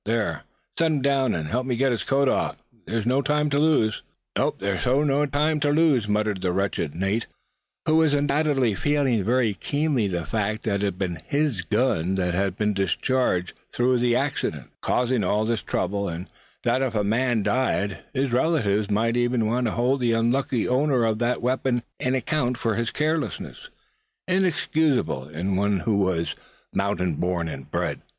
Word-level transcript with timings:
There, 0.03 0.45
set 0.79 0.89
him 0.91 1.03
down, 1.03 1.35
and 1.35 1.47
help 1.47 1.67
me 1.67 1.75
get 1.75 1.91
his 1.91 2.01
coat 2.01 2.27
off. 2.27 2.63
There's 2.87 3.05
no 3.05 3.21
time 3.21 3.51
to 3.51 3.59
lose." 3.59 4.01
"Nope, 4.35 4.59
thar's 4.59 4.81
sure 4.81 5.05
no 5.05 5.27
time 5.27 5.59
tuh 5.59 5.69
lose," 5.69 6.07
muttered 6.07 6.41
the 6.41 6.51
wretched 6.51 6.95
Nate, 6.95 7.27
who 7.85 7.97
was 7.97 8.15
undoubtedly 8.15 8.73
feeling 8.73 9.23
very 9.23 9.53
keenly 9.53 10.07
the 10.07 10.25
fact 10.25 10.63
that 10.63 10.81
it 10.81 10.81
had 10.81 10.97
been 10.97 11.19
his 11.27 11.61
gun 11.61 12.15
that 12.15 12.33
had 12.33 12.57
been 12.57 12.73
discharged 12.73 13.53
through 13.71 14.03
accident, 14.15 14.71
causing 14.81 15.23
all 15.23 15.45
this 15.45 15.61
trouble; 15.61 16.09
and 16.09 16.27
that 16.63 16.81
if 16.81 16.93
the 16.93 17.03
man 17.03 17.43
died, 17.43 17.99
his 18.11 18.31
relatives 18.31 18.89
might 18.89 19.15
even 19.15 19.45
want 19.45 19.65
to 19.67 19.73
hold 19.73 19.99
the 19.99 20.13
unlucky 20.13 20.67
owner 20.67 21.05
of 21.05 21.19
that 21.19 21.43
weapon 21.43 21.83
to 22.01 22.17
account 22.17 22.57
for 22.57 22.73
his 22.73 22.89
carelessness, 22.89 23.69
inexcusable 24.27 25.29
in 25.29 25.55
one 25.55 25.81
who 25.81 26.07
had 26.07 26.25
been 26.25 26.31
mountain 26.73 27.13
born 27.13 27.47
and 27.47 27.69
bred. 27.69 28.01